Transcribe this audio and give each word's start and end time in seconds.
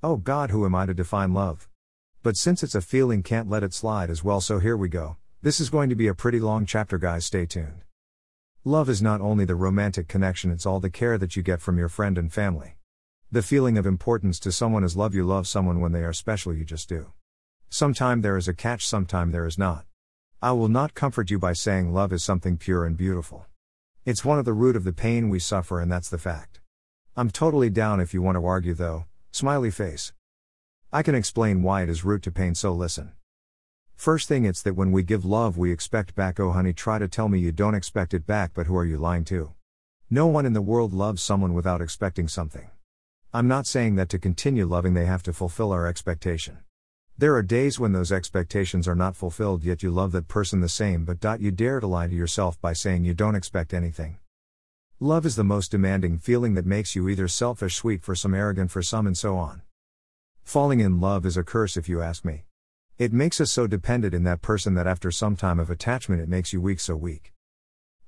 Oh 0.00 0.16
God, 0.16 0.50
who 0.50 0.64
am 0.64 0.76
I 0.76 0.86
to 0.86 0.94
define 0.94 1.34
love? 1.34 1.68
But 2.22 2.36
since 2.36 2.62
it's 2.62 2.76
a 2.76 2.80
feeling, 2.80 3.24
can't 3.24 3.50
let 3.50 3.64
it 3.64 3.74
slide 3.74 4.10
as 4.10 4.22
well, 4.22 4.40
so 4.40 4.60
here 4.60 4.76
we 4.76 4.88
go. 4.88 5.16
This 5.42 5.58
is 5.58 5.70
going 5.70 5.88
to 5.88 5.96
be 5.96 6.06
a 6.06 6.14
pretty 6.14 6.38
long 6.38 6.66
chapter, 6.66 6.98
guys, 6.98 7.26
stay 7.26 7.46
tuned. 7.46 7.82
Love 8.62 8.88
is 8.88 9.02
not 9.02 9.20
only 9.20 9.44
the 9.44 9.56
romantic 9.56 10.06
connection, 10.06 10.52
it's 10.52 10.64
all 10.64 10.78
the 10.78 10.88
care 10.88 11.18
that 11.18 11.34
you 11.34 11.42
get 11.42 11.60
from 11.60 11.78
your 11.78 11.88
friend 11.88 12.16
and 12.16 12.32
family. 12.32 12.76
The 13.32 13.42
feeling 13.42 13.76
of 13.76 13.86
importance 13.86 14.38
to 14.40 14.52
someone 14.52 14.84
is 14.84 14.96
love. 14.96 15.16
You 15.16 15.26
love 15.26 15.48
someone 15.48 15.80
when 15.80 15.90
they 15.90 16.04
are 16.04 16.12
special, 16.12 16.54
you 16.54 16.64
just 16.64 16.88
do. 16.88 17.12
Sometime 17.68 18.20
there 18.20 18.36
is 18.36 18.46
a 18.46 18.54
catch, 18.54 18.86
sometime 18.86 19.32
there 19.32 19.46
is 19.46 19.58
not. 19.58 19.84
I 20.40 20.52
will 20.52 20.68
not 20.68 20.94
comfort 20.94 21.28
you 21.28 21.40
by 21.40 21.54
saying 21.54 21.92
love 21.92 22.12
is 22.12 22.22
something 22.22 22.56
pure 22.56 22.84
and 22.84 22.96
beautiful. 22.96 23.46
It's 24.04 24.24
one 24.24 24.38
of 24.38 24.44
the 24.44 24.52
root 24.52 24.76
of 24.76 24.84
the 24.84 24.92
pain 24.92 25.28
we 25.28 25.40
suffer, 25.40 25.80
and 25.80 25.90
that's 25.90 26.08
the 26.08 26.18
fact. 26.18 26.60
I'm 27.16 27.30
totally 27.30 27.68
down 27.68 27.98
if 27.98 28.14
you 28.14 28.22
want 28.22 28.36
to 28.36 28.46
argue, 28.46 28.74
though, 28.74 29.06
smiley 29.30 29.70
face. 29.70 30.12
I 30.92 31.02
can 31.02 31.14
explain 31.14 31.62
why 31.62 31.82
it 31.82 31.88
is 31.88 32.04
root 32.04 32.22
to 32.22 32.30
pain, 32.30 32.54
so 32.54 32.72
listen. 32.72 33.12
First 33.94 34.28
thing, 34.28 34.44
it's 34.44 34.62
that 34.62 34.74
when 34.74 34.92
we 34.92 35.02
give 35.02 35.24
love, 35.24 35.58
we 35.58 35.72
expect 35.72 36.14
back. 36.14 36.40
Oh, 36.40 36.52
honey, 36.52 36.72
try 36.72 36.98
to 36.98 37.08
tell 37.08 37.28
me 37.28 37.38
you 37.38 37.52
don't 37.52 37.74
expect 37.74 38.14
it 38.14 38.26
back, 38.26 38.52
but 38.54 38.66
who 38.66 38.76
are 38.76 38.84
you 38.84 38.96
lying 38.96 39.24
to? 39.24 39.52
No 40.08 40.26
one 40.26 40.46
in 40.46 40.52
the 40.52 40.62
world 40.62 40.92
loves 40.92 41.22
someone 41.22 41.52
without 41.52 41.82
expecting 41.82 42.28
something. 42.28 42.70
I'm 43.34 43.48
not 43.48 43.66
saying 43.66 43.96
that 43.96 44.08
to 44.10 44.18
continue 44.18 44.64
loving, 44.64 44.94
they 44.94 45.04
have 45.04 45.22
to 45.24 45.32
fulfill 45.32 45.72
our 45.72 45.86
expectation. 45.86 46.58
There 47.18 47.34
are 47.34 47.42
days 47.42 47.78
when 47.78 47.92
those 47.92 48.12
expectations 48.12 48.88
are 48.88 48.94
not 48.94 49.16
fulfilled, 49.16 49.64
yet 49.64 49.82
you 49.82 49.90
love 49.90 50.12
that 50.12 50.28
person 50.28 50.60
the 50.60 50.68
same, 50.68 51.04
but 51.04 51.20
dot, 51.20 51.40
you 51.40 51.50
dare 51.50 51.80
to 51.80 51.86
lie 51.86 52.06
to 52.06 52.14
yourself 52.14 52.60
by 52.60 52.72
saying 52.72 53.04
you 53.04 53.12
don't 53.12 53.34
expect 53.34 53.74
anything. 53.74 54.18
Love 55.00 55.24
is 55.24 55.36
the 55.36 55.44
most 55.44 55.70
demanding 55.70 56.18
feeling 56.18 56.54
that 56.54 56.66
makes 56.66 56.96
you 56.96 57.08
either 57.08 57.28
selfish, 57.28 57.76
sweet 57.76 58.02
for 58.02 58.16
some, 58.16 58.34
arrogant 58.34 58.68
for 58.68 58.82
some, 58.82 59.06
and 59.06 59.16
so 59.16 59.36
on. 59.36 59.62
Falling 60.42 60.80
in 60.80 60.98
love 60.98 61.24
is 61.24 61.36
a 61.36 61.44
curse 61.44 61.76
if 61.76 61.88
you 61.88 62.02
ask 62.02 62.24
me. 62.24 62.42
It 62.98 63.12
makes 63.12 63.40
us 63.40 63.52
so 63.52 63.68
dependent 63.68 64.12
in 64.12 64.24
that 64.24 64.42
person 64.42 64.74
that 64.74 64.88
after 64.88 65.12
some 65.12 65.36
time 65.36 65.60
of 65.60 65.70
attachment 65.70 66.20
it 66.20 66.28
makes 66.28 66.52
you 66.52 66.60
weak, 66.60 66.80
so 66.80 66.96
weak. 66.96 67.32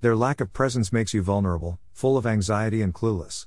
Their 0.00 0.16
lack 0.16 0.40
of 0.40 0.52
presence 0.52 0.92
makes 0.92 1.14
you 1.14 1.22
vulnerable, 1.22 1.78
full 1.92 2.16
of 2.16 2.26
anxiety, 2.26 2.82
and 2.82 2.92
clueless. 2.92 3.46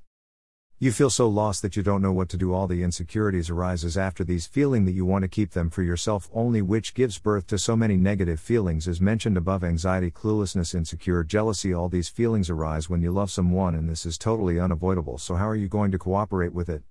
You 0.84 0.92
feel 0.92 1.10
so 1.10 1.30
lost 1.30 1.62
that 1.62 1.78
you 1.78 1.82
don't 1.82 2.02
know 2.02 2.12
what 2.12 2.28
to 2.28 2.36
do. 2.36 2.54
All 2.54 2.68
the 2.68 2.84
insecurities 2.84 3.50
arises 3.50 3.98
after 3.98 4.26
these 4.26 4.48
feeling 4.48 4.84
that 4.84 4.92
you 4.92 5.06
want 5.06 5.22
to 5.22 5.30
keep 5.30 5.52
them 5.52 5.70
for 5.70 5.82
yourself 5.82 6.30
only 6.34 6.62
which 6.62 6.94
gives 6.94 7.18
birth 7.20 7.48
to 7.48 7.58
so 7.58 7.78
many 7.78 7.96
negative 7.96 8.38
feelings 8.38 8.86
as 8.86 9.00
mentioned 9.00 9.38
above 9.38 9.64
anxiety, 9.64 10.12
cluelessness, 10.12 10.76
insecure, 10.76 11.24
jealousy. 11.24 11.74
All 11.74 11.88
these 11.88 12.10
feelings 12.10 12.50
arise 12.50 12.90
when 12.90 13.02
you 13.02 13.14
love 13.14 13.32
someone 13.32 13.76
and 13.76 13.88
this 13.88 14.06
is 14.06 14.18
totally 14.18 14.60
unavoidable. 14.60 15.18
So 15.18 15.36
how 15.36 15.48
are 15.48 15.56
you 15.56 15.70
going 15.70 15.92
to 15.92 15.98
cooperate 15.98 16.54
with 16.54 16.68
it? 16.68 16.84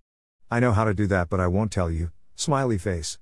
I 0.51 0.59
know 0.59 0.73
how 0.73 0.85
to 0.85 0.95
do 0.95 1.07
that 1.09 1.29
but 1.29 1.39
I 1.41 1.47
won't 1.47 1.71
tell 1.71 1.91
you. 1.91 2.13
Smiley 2.35 2.79
face. 2.79 3.19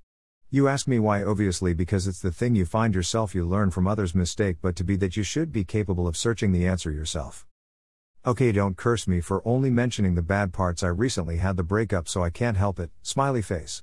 You 0.49 0.69
ask 0.69 0.87
me 0.87 0.99
why 0.99 1.21
obviously 1.21 1.73
because 1.73 2.07
it's 2.07 2.21
the 2.21 2.31
thing 2.31 2.55
you 2.55 2.63
find 2.63 2.95
yourself 2.95 3.35
you 3.35 3.43
learn 3.43 3.71
from 3.71 3.87
others 3.87 4.15
mistake 4.15 4.55
but 4.61 4.77
to 4.77 4.85
be 4.85 4.95
that 4.95 5.17
you 5.17 5.23
should 5.23 5.51
be 5.51 5.65
capable 5.65 6.07
of 6.07 6.15
searching 6.15 6.53
the 6.53 6.65
answer 6.65 6.93
yourself. 6.93 7.45
Okay, 8.23 8.51
don't 8.51 8.77
curse 8.77 9.07
me 9.07 9.19
for 9.19 9.41
only 9.45 9.71
mentioning 9.71 10.13
the 10.13 10.21
bad 10.21 10.53
parts. 10.53 10.83
I 10.83 10.89
recently 10.89 11.37
had 11.37 11.57
the 11.57 11.63
breakup, 11.63 12.07
so 12.07 12.23
I 12.23 12.29
can't 12.29 12.55
help 12.55 12.79
it. 12.79 12.91
Smiley 13.01 13.41
face. 13.41 13.79